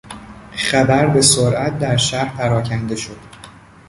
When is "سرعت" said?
1.21-1.79